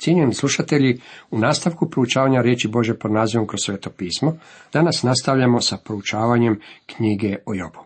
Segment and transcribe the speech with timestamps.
[0.00, 4.36] Cijenjeni slušatelji, u nastavku proučavanja riječi Bože pod nazivom kroz sveto pismo,
[4.72, 7.78] danas nastavljamo sa proučavanjem knjige o Jobu.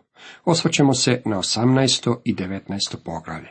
[0.45, 2.17] Osvrćemo se na 18.
[2.25, 2.97] i 19.
[3.05, 3.49] poglavlje.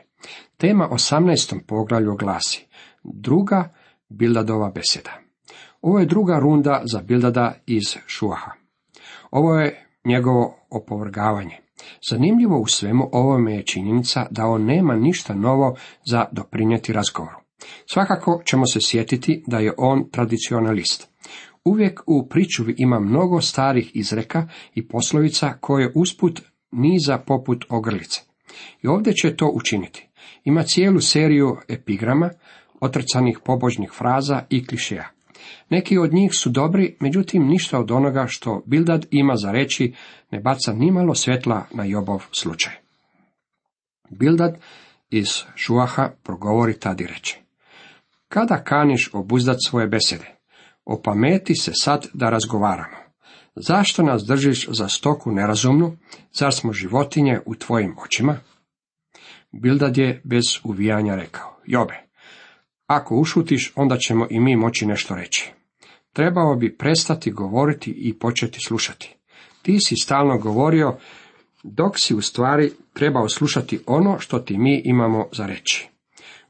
[0.58, 1.60] Tema 18.
[1.68, 2.66] poglavlju glasi
[3.04, 3.74] Druga
[4.10, 5.12] Bildadova beseda.
[5.82, 8.52] Ovo je druga runda za Bildada iz Šuaha.
[9.32, 11.58] Ovo je njegovo opovrgavanje.
[12.10, 15.76] Zanimljivo u svemu ovome je činjenica da on nema ništa novo
[16.06, 17.43] za doprinijeti razgovoru.
[17.86, 21.08] Svakako ćemo se sjetiti da je on tradicionalist.
[21.66, 26.42] Uvijek u pričuvi ima mnogo starih izreka i poslovica koje usput
[26.72, 28.22] niza poput ogrlice.
[28.84, 30.08] I ovdje će to učiniti.
[30.44, 32.30] Ima cijelu seriju epigrama,
[32.82, 35.10] otrcanih pobožnih fraza i klišeja.
[35.70, 39.94] Neki od njih su dobri, međutim ništa od onoga što Bildad ima za reći
[40.32, 42.74] ne baca nimalo svjetla na Jobov slučaj.
[44.10, 44.58] Bildad
[45.10, 47.43] iz Šuaha progovori tad i reče.
[48.34, 50.36] Kada kaniš obuzdat svoje besede?
[50.86, 52.98] Opameti se sad da razgovaramo.
[53.56, 55.98] Zašto nas držiš za stoku nerazumnu?
[56.32, 58.38] Zar smo životinje u tvojim očima?
[59.52, 61.60] Bildad je bez uvijanja rekao.
[61.66, 61.94] Jobe,
[62.88, 65.52] ako ušutiš, onda ćemo i mi moći nešto reći.
[66.14, 69.16] Trebao bi prestati govoriti i početi slušati.
[69.62, 70.98] Ti si stalno govorio,
[71.64, 75.90] dok si u stvari trebao slušati ono što ti mi imamo za reći.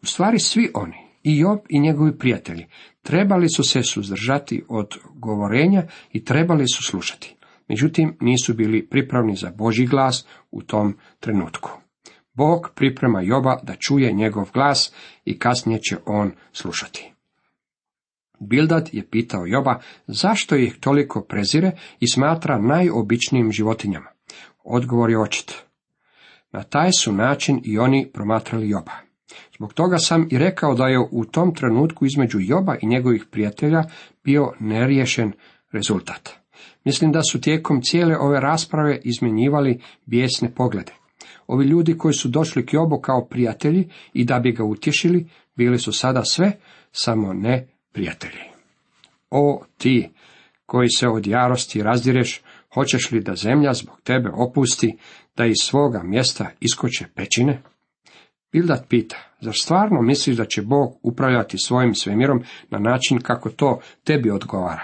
[0.02, 2.66] U stvari svi oni, i Job i njegovi prijatelji,
[3.02, 7.36] trebali su se suzdržati od govorenja i trebali su slušati.
[7.68, 11.70] Međutim, nisu bili pripravni za Boži glas u tom trenutku.
[12.34, 14.94] Bog priprema Joba da čuje njegov glas
[15.26, 17.14] i kasnije će on slušati.
[18.40, 24.10] Bildad je pitao Joba zašto ih toliko prezire i smatra najobičnijim životinjama.
[24.64, 25.64] Odgovor je očit.
[26.52, 29.13] Na taj su način i oni promatrali Joba.
[29.58, 33.84] Zbog toga sam i rekao da je u tom trenutku između Joba i njegovih prijatelja
[34.24, 35.32] bio neriješen
[35.72, 36.30] rezultat.
[36.86, 40.94] Mislim da su tijekom cijele ove rasprave izmjenjivali bijesne poglede.
[41.48, 45.80] Ovi ljudi koji su došli k Jobu kao prijatelji i da bi ga utješili, bili
[45.80, 46.52] su sada sve,
[46.92, 48.44] samo ne prijatelji.
[49.30, 50.10] O ti,
[50.66, 52.42] koji se od jarosti razdireš,
[52.74, 54.98] hoćeš li da zemlja zbog tebe opusti,
[55.38, 57.62] da iz svoga mjesta iskoče pećine?
[58.54, 63.80] Bildat pita, zar stvarno misliš da će Bog upravljati svojim svemirom na način kako to
[64.04, 64.84] tebi odgovara?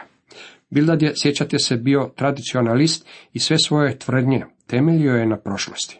[0.69, 6.00] Bildad je, sjećate se, bio tradicionalist i sve svoje tvrdnje temeljio je na prošlosti.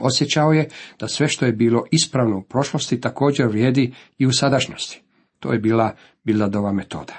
[0.00, 0.68] Osjećao je
[1.00, 5.02] da sve što je bilo ispravno u prošlosti također vrijedi i u sadašnjosti.
[5.38, 5.94] To je bila
[6.24, 7.14] Bildadova metoda.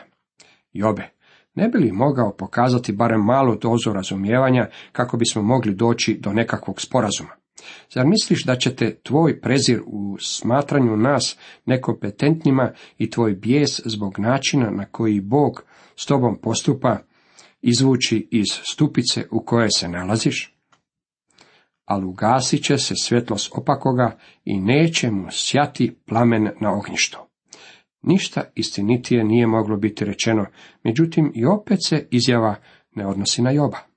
[0.72, 1.09] Jobe,
[1.56, 6.81] ne bi li mogao pokazati barem malu dozu razumijevanja kako bismo mogli doći do nekakvog
[6.81, 7.42] sporazuma?
[7.94, 14.69] Zar misliš da ćete tvoj prezir u smatranju nas nekompetentnima i tvoj bijes zbog načina
[14.69, 15.64] na koji Bog
[15.96, 16.97] s tobom postupa
[17.62, 20.56] izvući iz stupice u kojoj se nalaziš?
[21.86, 27.18] Ali ugasit će se svjetlost opakoga i neće mu sjati plamen na ognjištu.
[28.02, 30.46] Ništa istinitije nije moglo biti rečeno,
[30.84, 32.56] međutim i opet se izjava
[32.96, 33.92] ne odnosi na Joba.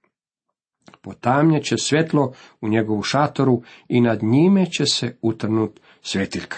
[1.06, 6.56] Potamnje će svjetlo u njegovu šatoru i nad njime će se utrnut svjetiljka.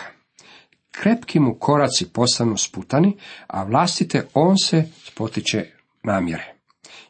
[0.91, 3.17] Krepki mu koraci postanu sputani,
[3.47, 5.65] a vlastite on se spotiče
[6.03, 6.55] namjere.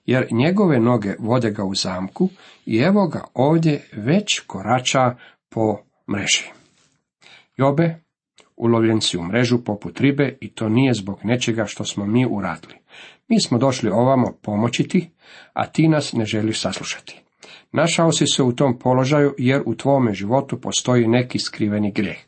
[0.06, 2.28] Jer njegove noge vode ga u zamku
[2.66, 5.16] i evo ga ovdje već korača
[5.48, 5.78] po
[6.12, 6.44] mreži.
[7.56, 8.00] Jobe,
[8.56, 12.74] ulovljen si u mrežu poput ribe i to nije zbog nečega što smo mi uradili.
[13.28, 15.10] Mi smo došli ovamo pomoći ti,
[15.52, 17.27] a ti nas ne želiš saslušati.
[17.72, 22.18] Našao si se u tom položaju jer u tvome životu postoji neki skriveni grijeh.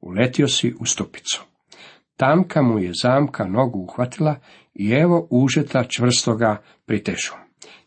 [0.00, 1.42] Uletio si u stupicu.
[2.16, 4.36] Tamka mu je zamka nogu uhvatila
[4.74, 7.32] i evo užeta čvrstoga pritežu.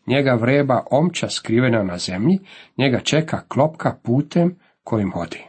[0.06, 2.38] Njega vreba omča skrivena na zemlji,
[2.78, 5.44] njega čeka klopka putem kojim hodi.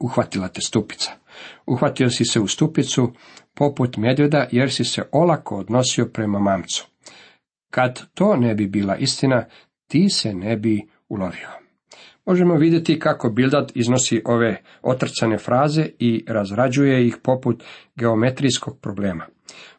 [0.00, 1.10] Uhvatila te stupica.
[1.66, 3.12] Uhvatio si se u stupicu
[3.54, 6.86] poput medvjeda jer si se olako odnosio prema mamcu.
[7.70, 9.44] Kad to ne bi bila istina,
[9.86, 11.48] ti se ne bi ulovio.
[12.26, 17.64] Možemo vidjeti kako Bildad iznosi ove otrcane fraze i razrađuje ih poput
[17.96, 19.26] geometrijskog problema.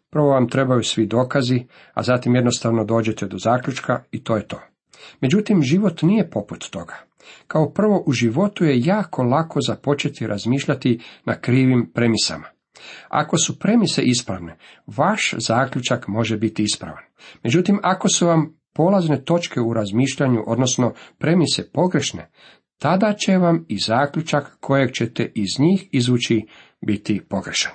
[0.09, 4.61] Prvo vam trebaju svi dokazi, a zatim jednostavno dođete do zaključka i to je to.
[5.21, 6.95] Međutim, život nije poput toga.
[7.47, 12.47] Kao prvo, u životu je jako lako započeti razmišljati na krivim premisama.
[13.07, 14.57] Ako su premise ispravne,
[14.87, 17.03] vaš zaključak može biti ispravan.
[17.43, 22.29] Međutim, ako su vam polazne točke u razmišljanju, odnosno premise pogrešne,
[22.77, 26.45] tada će vam i zaključak kojeg ćete iz njih izvući
[26.81, 27.71] biti pogrešan.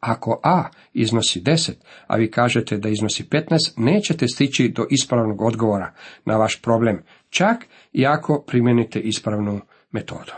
[0.00, 1.72] Ako A iznosi 10,
[2.06, 5.94] a vi kažete da iznosi 15, nećete stići do ispravnog odgovora
[6.24, 10.32] na vaš problem, čak i ako primijenite ispravnu metodu.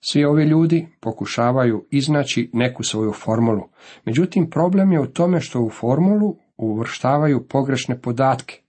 [0.00, 3.68] Svi ovi ljudi pokušavaju iznaći neku svoju formulu,
[4.04, 6.36] međutim problem je u tome što u formulu
[6.66, 8.60] uvrštavaju pogrešne podatke,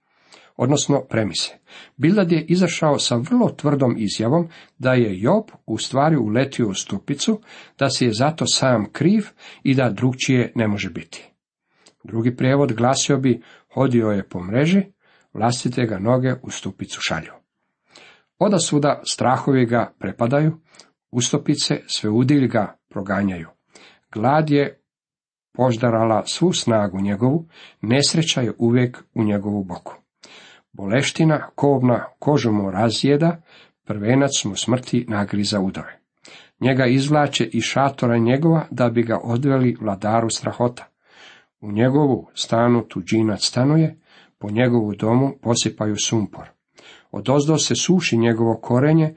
[0.57, 1.57] odnosno premise.
[1.97, 4.47] Bildad je izašao sa vrlo tvrdom izjavom
[4.77, 7.41] da je Job u stvari uletio u stupicu,
[7.79, 9.25] da se je zato sam kriv
[9.63, 11.29] i da drugčije ne može biti.
[12.03, 13.41] Drugi prijevod glasio bi,
[13.73, 14.81] hodio je po mreži,
[15.33, 17.31] vlastite ga noge u stupicu šalju.
[18.39, 20.57] Oda suda strahovi ga prepadaju,
[21.11, 23.47] ustopice sve udilj ga proganjaju.
[24.11, 24.82] Glad je
[25.53, 27.45] poždarala svu snagu njegovu,
[27.81, 29.95] nesreća je uvijek u njegovu boku.
[30.73, 33.41] Boleština, kovna, kožu mu razjeda,
[33.85, 35.99] prvenac mu smrti nagriza udove.
[36.59, 40.85] Njega izvlače iz šatora njegova da bi ga odveli vladaru strahota.
[41.61, 43.99] U njegovu stanu tuđinac stanuje,
[44.37, 46.49] po njegovu domu posipaju sumpor.
[47.11, 49.15] Odozdo se suši njegovo korenje,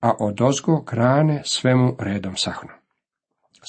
[0.00, 2.75] a odozgo grane svemu redom sahnu.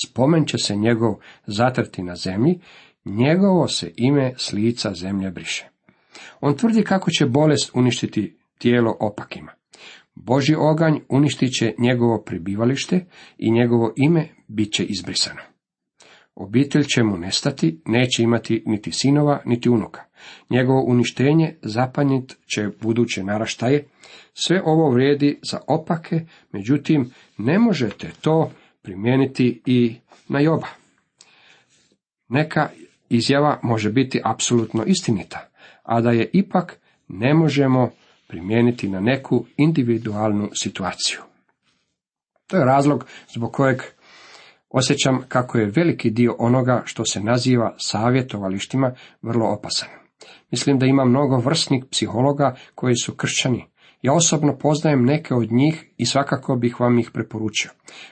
[0.05, 1.15] Spomen će se njegov
[1.47, 2.59] zatrti na zemlji,
[3.05, 5.69] njegovo se ime s lica zemlje briše.
[6.41, 9.51] On tvrdi kako će bolest uništiti tijelo opakima.
[10.15, 13.05] Boži oganj uništit će njegovo prebivalište
[13.37, 15.41] i njegovo ime bit će izbrisano.
[16.35, 20.01] Obitelj će mu nestati, neće imati niti sinova, niti unuka.
[20.49, 23.87] Njegovo uništenje zapanjit će buduće naraštaje.
[24.33, 28.51] Sve ovo vrijedi za opake, međutim, ne možete to
[28.81, 29.95] primijeniti i
[30.27, 30.67] na Joba.
[32.29, 32.69] Neka
[33.09, 35.49] izjava može biti apsolutno istinita,
[35.83, 37.89] a da je ipak ne možemo
[38.27, 41.19] primijeniti na neku individualnu situaciju.
[42.47, 43.81] To je razlog zbog kojeg
[44.69, 49.89] osjećam kako je veliki dio onoga što se naziva savjetovalištima vrlo opasan.
[50.51, 53.65] Mislim da ima mnogo vrstnih psihologa koji su kršćani.
[54.01, 57.71] Ja osobno poznajem neke od njih i svakako bih vam ih preporučio.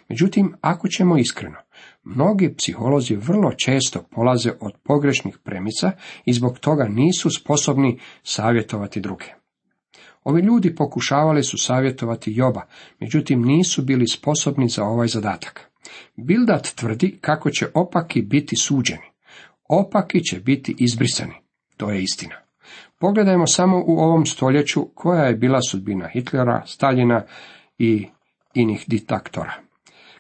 [0.10, 1.58] Međutim, ako ćemo iskreno,
[2.06, 5.92] Mnogi psiholozi vrlo često polaze od pogrešnih premica
[6.26, 9.26] i zbog toga nisu sposobni savjetovati druge.
[10.24, 12.62] Ovi ljudi pokušavali su savjetovati Joba,
[13.00, 15.72] međutim nisu bili sposobni za ovaj zadatak.
[16.16, 19.12] Bildat tvrdi kako će opaki biti suđeni.
[19.70, 21.34] Opaki će biti izbrisani.
[21.78, 22.45] To je istina.
[23.00, 27.24] Pogledajmo samo u ovom stoljeću koja je bila sudbina Hitlera, Staljina
[27.78, 28.08] i
[28.54, 29.54] inih diktatora.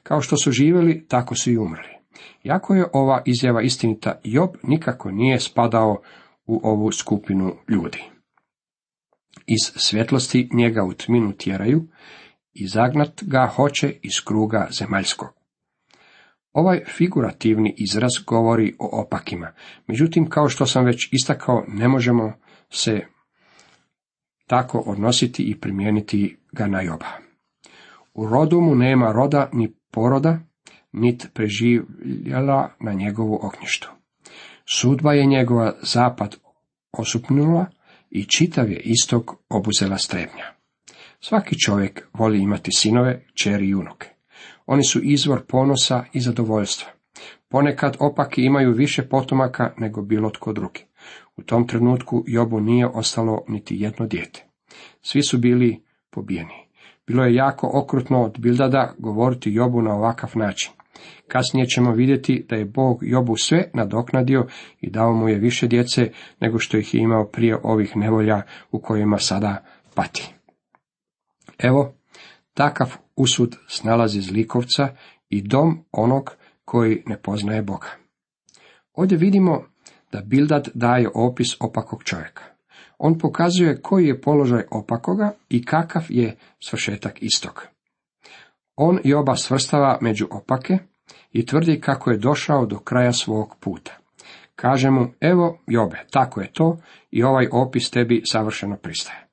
[0.03, 1.95] Kao što su živjeli, tako su i umrli.
[2.43, 6.01] Jako je ova izjava istinita, Job nikako nije spadao
[6.45, 8.03] u ovu skupinu ljudi.
[9.47, 11.87] Iz svjetlosti njega u tminu tjeraju
[12.53, 15.29] i zagnat ga hoće iz kruga zemaljskog.
[16.53, 19.51] Ovaj figurativni izraz govori o opakima,
[19.87, 22.33] međutim, kao što sam već istakao, ne možemo
[22.75, 23.05] se
[24.47, 27.07] tako odnositi i primijeniti ga na Joba.
[28.13, 30.39] U rodu mu nema roda ni poroda,
[30.91, 33.91] nit preživjela na njegovu ognjištu.
[34.65, 36.37] Sudba je njegova zapad
[36.91, 37.65] osupnula
[38.09, 40.45] i čitav je istog obuzela strebnja.
[41.19, 44.09] Svaki čovjek voli imati sinove, čeri i unuke.
[44.65, 46.89] Oni su izvor ponosa i zadovoljstva.
[47.49, 50.85] Ponekad opaki imaju više potomaka nego bilo tko drugi.
[51.37, 54.45] U tom trenutku Jobu nije ostalo niti jedno dijete.
[55.01, 56.65] Svi su bili pobijeni.
[57.07, 60.71] Bilo je jako okrutno od Bildada govoriti Jobu na ovakav način.
[61.27, 64.47] Kasnije ćemo vidjeti da je Bog Jobu sve nadoknadio
[64.81, 68.79] i dao mu je više djece nego što ih je imao prije ovih nevolja u
[68.79, 69.63] kojima sada
[69.95, 70.33] pati.
[71.59, 71.93] Evo,
[72.53, 74.95] takav usud snalazi zlikovca
[75.29, 76.35] i dom onog
[76.65, 77.87] koji ne poznaje Boga.
[78.93, 79.63] Ovdje vidimo
[80.15, 82.43] da Bildad daje opis opakog čovjeka.
[82.97, 87.67] On pokazuje koji je položaj opakoga i kakav je svršetak istog.
[88.75, 90.77] On Joba svrstava među opake
[91.31, 93.97] i tvrdi kako je došao do kraja svog puta.
[94.55, 96.77] Kaže mu, evo Jobe, tako je to
[97.11, 99.27] i ovaj opis tebi savršeno pristaje.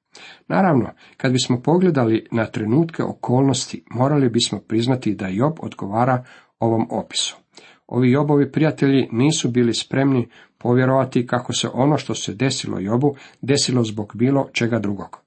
[0.49, 6.25] Naravno, kad bismo pogledali na trenutke okolnosti, morali bismo priznati da Job odgovara
[6.59, 7.42] ovom opisu.
[7.93, 13.85] Ovi Jobovi prijatelji nisu bili spremni povjerovati kako se ono što se desilo Jobu desilo
[13.85, 15.19] zbog bilo čega drugog.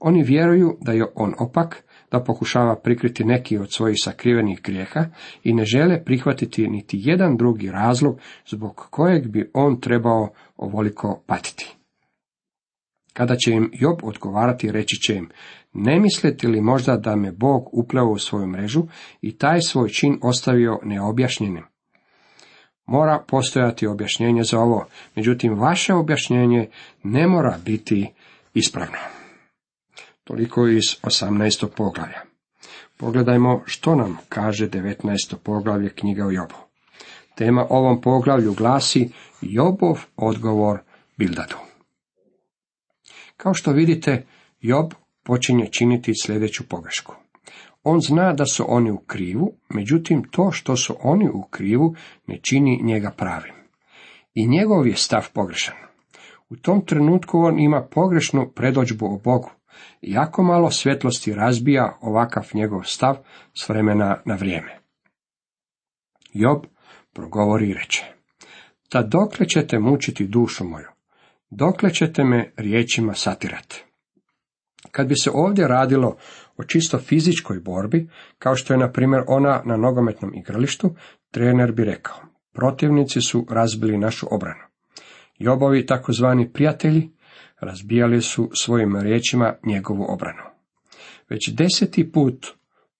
[0.00, 5.04] Oni vjeruju da je on opak, da pokušava prikriti neki od svojih sakrivenih grijeha
[5.42, 11.76] i ne žele prihvatiti niti jedan drugi razlog zbog kojeg bi on trebao ovoliko patiti.
[13.12, 15.28] Kada će im Job odgovarati, reći će im,
[15.72, 18.82] ne mislite li možda da me Bog upleo u svoju mrežu
[19.20, 21.73] i taj svoj čin ostavio neobjašnjenim?
[22.86, 26.68] Mora postojati objašnjenje za ovo, međutim vaše objašnjenje
[27.02, 28.12] ne mora biti
[28.54, 28.98] ispravno.
[30.24, 31.66] Toliko iz 18.
[31.76, 32.20] poglavlja.
[32.96, 35.36] Pogledajmo što nam kaže 19.
[35.42, 36.54] poglavlje knjiga o Jobu.
[37.34, 39.10] Tema ovom poglavlju glasi
[39.40, 40.78] Jobov odgovor
[41.16, 41.56] Bildadu.
[43.36, 44.26] Kao što vidite,
[44.60, 47.14] Job počinje činiti sljedeću pogrešku.
[47.84, 51.94] On zna da su oni u krivu, međutim to što su oni u krivu
[52.26, 53.54] ne čini njega pravim.
[54.34, 55.74] I njegov je stav pogrešan.
[56.48, 59.50] U tom trenutku on ima pogrešnu predođbu o Bogu.
[60.02, 63.16] Jako malo svjetlosti razbija ovakav njegov stav
[63.54, 64.78] s vremena na vrijeme.
[66.32, 66.64] Job
[67.12, 68.04] progovori i reče.
[68.92, 70.88] Da dokle ćete mučiti dušu moju?
[71.50, 73.84] Dokle ćete me riječima satirati?
[74.94, 76.16] Kad bi se ovdje radilo
[76.56, 78.08] o čisto fizičkoj borbi,
[78.38, 80.94] kao što je na primjer ona na nogometnom igralištu,
[81.30, 82.16] trener bi rekao,
[82.52, 84.64] protivnici su razbili našu obranu.
[85.38, 87.10] Jobovi takozvani prijatelji
[87.60, 90.42] razbijali su svojim riječima njegovu obranu.
[91.28, 92.46] Već deseti put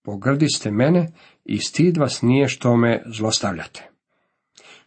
[0.03, 1.13] pogrdi ste mene
[1.45, 3.91] i stid vas nije što me zlostavljate.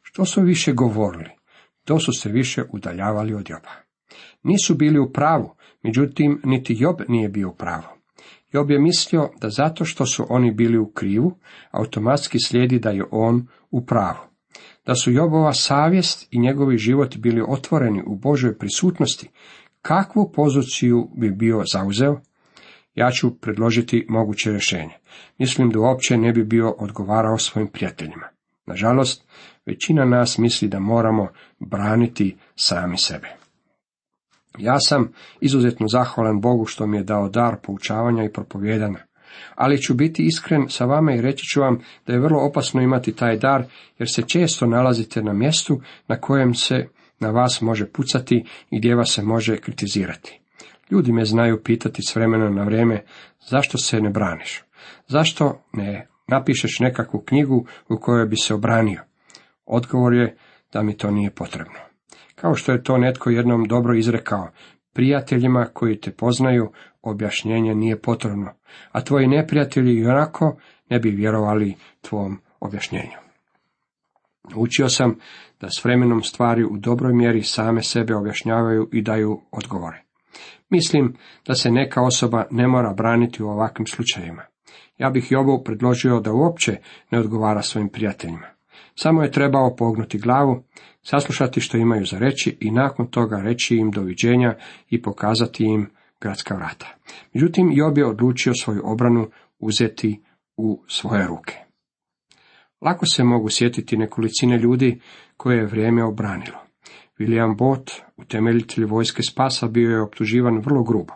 [0.02, 1.30] Što su više govorili,
[1.86, 3.72] to su se više udaljavali od Joba.
[4.44, 5.57] Nisu bili u pravu,
[5.88, 7.88] međutim niti Job nije bio u pravu.
[8.51, 11.38] Job je mislio da zato što su oni bili u krivu,
[11.72, 14.20] automatski slijedi da je on u pravu.
[14.86, 19.29] Da su Jobova savjest i njegovi život bili otvoreni u Božoj prisutnosti,
[19.82, 22.22] kakvu poziciju bi bio zauzeo?
[22.96, 24.94] Ja ću predložiti moguće rješenje.
[25.38, 28.27] Mislim da uopće ne bi bio odgovarao svojim prijateljima.
[28.65, 29.27] Nažalost,
[29.65, 31.27] većina nas misli da moramo
[31.60, 33.37] braniti sami sebe.
[34.58, 35.12] Ja sam
[35.42, 39.00] izuzetno zahvalan Bogu što mi je dao dar poučavanja i propovjedanja.
[39.56, 43.16] Ali ću biti iskren sa vama i reći ću vam da je vrlo opasno imati
[43.16, 43.64] taj dar,
[44.00, 46.88] jer se često nalazite na mjestu na kojem se
[47.20, 50.40] na vas može pucati i gdje vas se može kritizirati.
[50.92, 53.04] Ljudi me znaju pitati s vremena na vrijeme
[53.50, 54.64] zašto se ne braniš,
[55.08, 59.02] zašto ne napišeš nekakvu knjigu u kojoj bi se obranio.
[59.66, 60.38] Odgovor je
[60.74, 61.80] da mi to nije potrebno.
[62.41, 64.50] Kao što je to netko jednom dobro izrekao,
[64.94, 68.53] prijateljima koji te poznaju objašnjenje nije potrebno,
[68.91, 70.58] a tvoji neprijatelji onako
[70.89, 73.17] ne bi vjerovali tvom objašnjenju.
[74.56, 75.15] Učio sam
[75.62, 80.03] da s vremenom stvari u dobroj mjeri same sebe objašnjavaju i daju odgovore.
[80.70, 81.15] Mislim
[81.48, 84.44] da se neka osoba ne mora braniti u ovakvim slučajevima.
[84.98, 86.77] Ja bih Jobu predložio da uopće
[87.12, 88.57] ne odgovara svojim prijateljima.
[88.96, 90.63] Samo je trebao pognuti glavu,
[91.03, 94.55] saslušati što imaju za reći i nakon toga reći im doviđenja
[94.89, 95.89] i pokazati im
[96.22, 96.96] gradska vrata.
[97.34, 99.27] Međutim, Job je odlučio svoju obranu
[99.60, 100.22] uzeti
[100.57, 101.55] u svoje ruke.
[102.81, 105.00] Lako se mogu sjetiti nekolicine ljudi
[105.38, 106.57] koje je vrijeme obranilo.
[107.19, 111.13] William Bott, utemeljitelj vojske spasa, bio je optuživan vrlo grubo.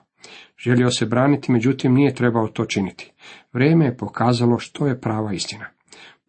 [0.57, 3.11] Želio se braniti, međutim nije trebao to činiti.
[3.53, 5.65] Vrijeme je pokazalo što je prava istina.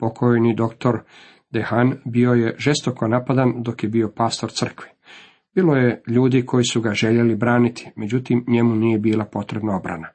[0.03, 1.01] Pokojni doktor
[1.51, 4.89] Dehan bio je žestoko napadan dok je bio pastor crkve.
[5.55, 10.09] Bilo je ljudi koji su ga željeli braniti, međutim njemu nije bila potrebna obrana.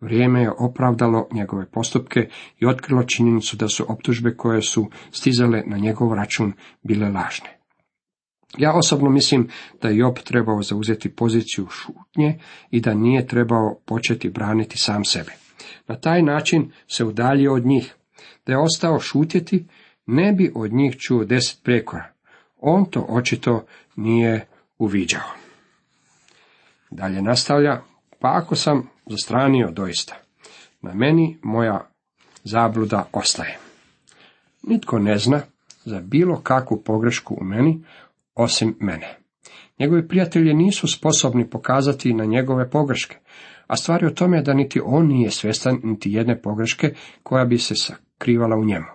[0.00, 2.28] Vrijeme je opravdalo njegove postupke
[2.58, 7.58] i otkrilo činjenicu da su optužbe koje su stizale na njegov račun bile lažne.
[8.58, 9.48] Ja osobno mislim
[9.82, 12.38] da je Job trebao zauzeti poziciju šutnje
[12.70, 15.32] i da nije trebao početi braniti sam sebe.
[15.86, 17.96] Na taj način se udaljio od njih.
[18.46, 19.66] Da je ostao šutjeti,
[20.06, 22.12] ne bi od njih čuo deset prekora.
[22.56, 23.64] On to očito
[23.96, 24.46] nije
[24.78, 25.30] uviđao.
[26.90, 27.80] Dalje nastavlja,
[28.18, 30.16] pa ako sam zastranio doista,
[30.80, 31.90] na meni moja
[32.44, 33.58] zabluda ostaje.
[34.62, 35.40] Nitko ne zna
[35.84, 37.84] za bilo kakvu pogrešku u meni,
[38.34, 39.16] osim mene.
[39.78, 43.16] Njegovi prijatelji nisu sposobni pokazati na njegove pogreške,
[43.66, 47.58] a stvar je o tome da niti on nije svjestan niti jedne pogreške koja bi
[47.58, 47.74] se
[48.20, 48.86] sakrivala u njemu.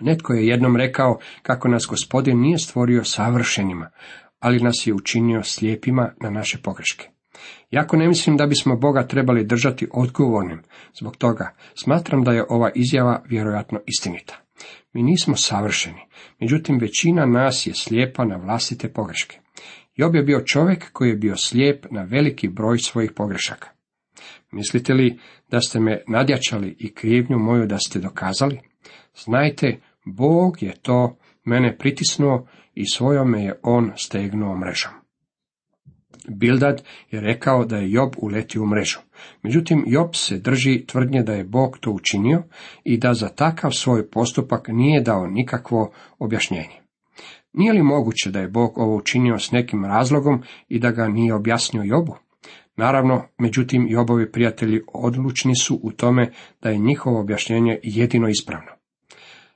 [0.00, 3.90] Netko je jednom rekao kako nas gospodin nije stvorio savršenima,
[4.40, 7.08] ali nas je učinio slijepima na naše pogreške.
[7.70, 10.62] Jako ne mislim da bismo Boga trebali držati odgovornim,
[10.98, 14.40] zbog toga smatram da je ova izjava vjerojatno istinita.
[14.92, 16.00] Mi nismo savršeni,
[16.40, 19.38] međutim većina nas je slijepa na vlastite pogreške.
[19.96, 23.68] Job je bio čovjek koji je bio slijep na veliki broj svojih pogrešaka.
[24.52, 25.18] Mislite li
[25.50, 28.60] da ste me nadjačali i krivnju moju da ste dokazali?
[29.24, 34.92] Znajte, Bog je to mene pritisnuo i svojome je on stegnuo mrežom.
[36.28, 38.98] Bildad je rekao da je Job uletio u mrežu.
[39.42, 42.42] Međutim, Job se drži tvrdnje da je Bog to učinio
[42.84, 46.80] i da za takav svoj postupak nije dao nikakvo objašnjenje.
[47.52, 51.34] Nije li moguće da je Bog ovo učinio s nekim razlogom i da ga nije
[51.34, 52.16] objasnio Jobu?
[52.76, 56.30] Naravno, međutim, Jobovi prijatelji odlučni su u tome
[56.62, 58.70] da je njihovo objašnjenje jedino ispravno.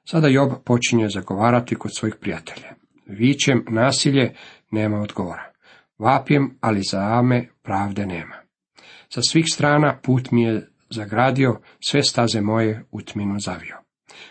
[0.04, 2.74] Sada Job počinje zagovarati kod svojih prijatelja.
[3.06, 4.34] Vićem nasilje
[4.70, 5.52] nema odgovora.
[5.98, 8.34] Vapjem, ali za ame pravde nema.
[9.08, 13.76] Sa svih strana put mi je zagradio, sve staze moje u tminu zavio.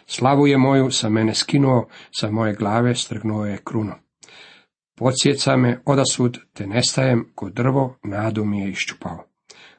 [0.05, 3.93] Slavu je moju sa mene skinuo, sa moje glave strgnuo je krunu.
[4.97, 9.23] Podsjeca me odasud, te nestajem, ko drvo nadu mi je iščupao.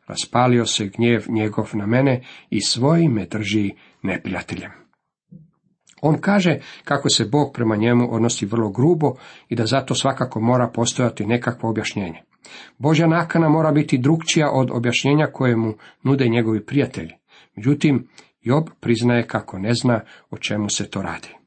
[0.06, 3.70] Raspalio se gnjev njegov na mene i svojim me drži
[4.02, 4.70] neprijateljem.
[6.02, 9.14] On kaže kako se Bog prema njemu odnosi vrlo grubo
[9.48, 12.22] i da zato svakako mora postojati nekakvo objašnjenje.
[12.78, 17.12] Božja nakana mora biti drukčija od objašnjenja koje mu nude njegovi prijatelji.
[17.56, 18.08] Međutim,
[18.40, 21.37] Job priznaje kako ne zna o čemu se to radi.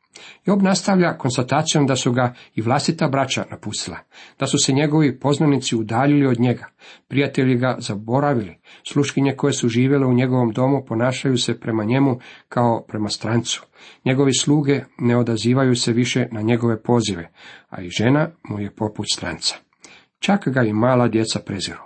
[0.46, 3.98] Job nastavlja konstatacijom da su ga i vlastita braća napustila,
[4.40, 6.66] da su se njegovi poznanici udaljili od njega,
[7.08, 12.86] prijatelji ga zaboravili, sluškinje koje su živjele u njegovom domu ponašaju se prema njemu kao
[12.88, 13.64] prema strancu.
[14.06, 17.32] Njegovi sluge ne odazivaju se više na njegove pozive,
[17.70, 19.56] a i žena mu je poput stranca.
[20.20, 21.82] Čak ga i mala djeca preziru.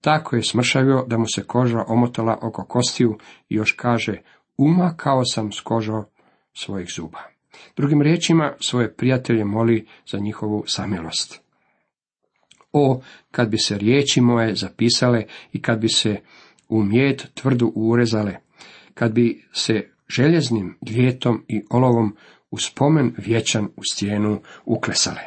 [0.00, 4.22] Tako je smršavio da mu se koža omotala oko kostiju i još kaže,
[4.56, 6.04] umakao sam s kožo
[6.52, 7.37] svojih zuba.
[7.76, 11.40] Drugim riječima, svoje prijatelje moli za njihovu samilost.
[12.72, 16.16] O, kad bi se riječi moje zapisale i kad bi se
[16.68, 18.36] u mjed tvrdu urezale,
[18.94, 22.16] kad bi se željeznim dvijetom i olovom
[22.50, 25.20] u spomen vječan u stijenu uklesale.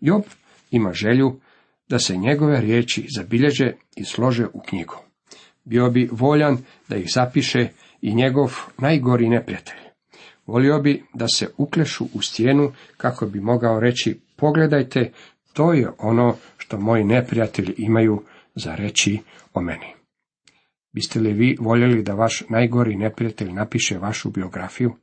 [0.00, 0.22] Job
[0.70, 1.40] ima želju
[1.88, 4.94] da se njegove riječi zabilježe i slože u knjigu.
[5.64, 7.68] Bio bi voljan da ih zapiše
[8.00, 9.87] i njegov najgori neprijatelj.
[10.48, 15.12] Volio bi da se uklešu u stijenu kako bi mogao reći pogledajte,
[15.52, 18.22] to je ono što moji neprijatelji imaju
[18.54, 19.18] za reći
[19.54, 19.94] o meni.
[20.92, 24.94] Biste li vi voljeli da vaš najgori neprijatelj napiše vašu biografiju?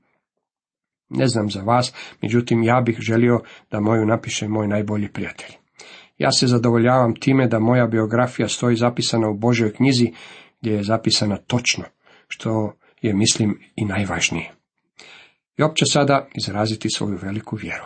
[1.09, 3.39] Ne znam za vas, međutim ja bih želio
[3.71, 5.55] da moju napiše moj najbolji prijatelj.
[6.17, 10.11] Ja se zadovoljavam time da moja biografija stoji zapisana u Božoj knjizi
[10.61, 11.83] gdje je zapisana točno,
[12.27, 14.55] što je mislim i najvažnije.
[15.57, 17.85] Job će sada izraziti svoju veliku vjeru.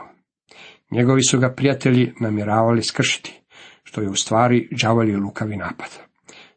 [0.91, 3.41] Njegovi su ga prijatelji namjeravali skršiti,
[3.84, 5.89] što je u stvari đavolji lukavi napad.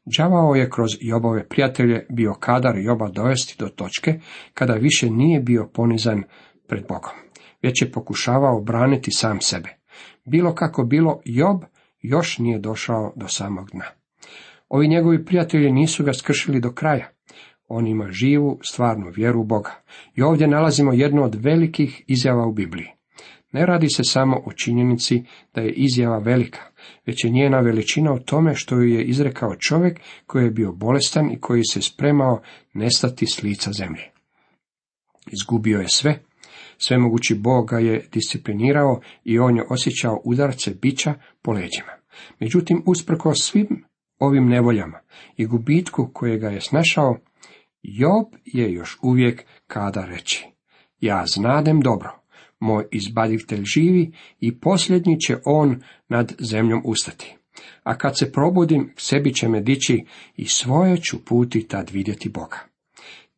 [0.05, 4.21] Đavao je kroz Jobove prijatelje bio kadar Joba dovesti do točke
[4.55, 6.23] kada više nije bio ponizan
[6.69, 7.15] pred Bogom,
[7.63, 9.69] već je pokušavao braniti sam sebe.
[10.25, 11.63] Bilo kako bilo, Job
[12.01, 13.85] još nije došao do samog dna.
[14.69, 17.09] Ovi njegovi prijatelji nisu ga skršili do kraja.
[17.69, 19.83] On ima živu, stvarnu vjeru u Boga.
[20.15, 22.89] I ovdje nalazimo jednu od velikih izjava u Bibliji.
[23.53, 26.61] Ne radi se samo o činjenici da je izjava velika,
[27.07, 31.31] već je njena veličina u tome što ju je izrekao čovjek koji je bio bolestan
[31.31, 32.43] i koji se spremao
[32.75, 34.11] nestati s lica zemlje.
[35.33, 36.23] Izgubio je sve,
[36.79, 41.93] svemogući Bog ga je disciplinirao i on je osjećao udarce bića po leđima.
[42.41, 43.85] Međutim, usprko svim
[44.27, 44.99] ovim nevoljama
[45.37, 47.17] i gubitku kojega je snašao,
[47.83, 50.47] Job je još uvijek kada reći.
[51.01, 52.11] Ja znadem dobro,
[52.61, 57.37] moj izbavitelj živi i posljednji će on nad zemljom ustati.
[57.83, 60.05] A kad se probudim, sebi će me dići
[60.37, 62.59] i svoje ću puti tad vidjeti Boga.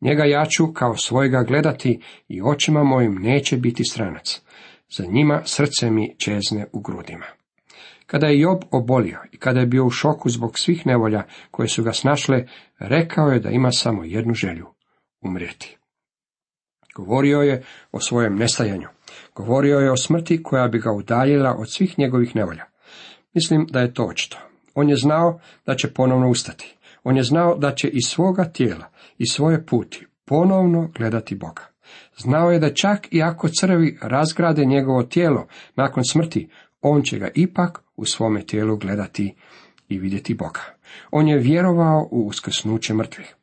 [0.01, 4.41] Njega ja ću kao svojega gledati i očima mojim neće biti stranac.
[4.89, 7.25] Za njima srce mi čezne u grudima.
[8.05, 11.83] Kada je Job obolio i kada je bio u šoku zbog svih nevolja koje su
[11.83, 12.45] ga snašle,
[12.79, 14.67] rekao je da ima samo jednu želju–
[15.27, 15.77] umrijeti.
[16.95, 18.87] Govorio je o svojem nestajanju.
[19.35, 22.65] Govorio je o smrti koja bi ga udaljila od svih njegovih nevolja.
[23.33, 24.37] Mislim da je to očito.
[24.73, 26.77] On je znao da će ponovno ustati.
[27.03, 28.85] On je znao da će iz svoga tijela
[29.17, 31.61] i svoje puti ponovno gledati Boga.
[32.17, 36.49] Znao je da čak i ako crvi razgrade njegovo tijelo nakon smrti,
[36.87, 39.35] on će ga ipak u svome tijelu gledati
[39.89, 40.61] i vidjeti Boga.
[41.11, 43.35] On je vjerovao u uskrsnuće mrtvih.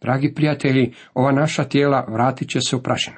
[0.00, 3.16] Dragi prijatelji, ova naša tijela vratit će se u prašinu.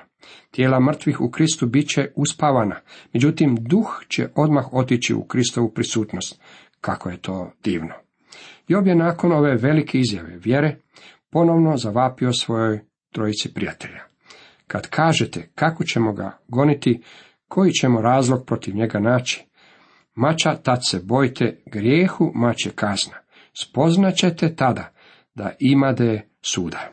[0.51, 2.81] Tijela mrtvih u Kristu bit će uspavana,
[3.12, 6.40] međutim duh će odmah otići u Kristovu prisutnost.
[6.81, 7.95] Kako je to divno.
[8.68, 10.77] Job je nakon ove velike izjave vjere
[11.31, 12.81] ponovno zavapio svojoj
[13.12, 14.01] trojici prijatelja.
[14.66, 17.03] Kad kažete kako ćemo ga goniti,
[17.49, 19.47] koji ćemo razlog protiv njega naći,
[20.14, 23.14] mača tad se bojte grijehu, mače kazna.
[23.55, 24.92] Spoznaćete tada
[25.35, 26.90] da imade suda.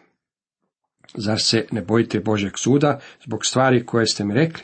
[1.13, 4.63] Zar se ne bojite Božeg suda zbog stvari koje ste mi rekli?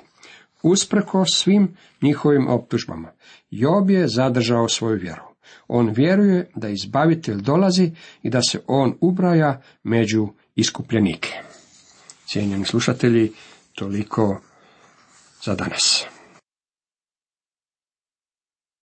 [0.64, 3.12] Usprko svim njihovim optužbama,
[3.50, 5.22] Job je zadržao svoju vjeru.
[5.68, 7.92] On vjeruje da izbavitelj dolazi
[8.24, 11.30] i da se on ubraja među iskupljenike.
[12.26, 13.32] Cijenjeni slušatelji,
[13.76, 14.42] toliko
[15.44, 16.15] za danas.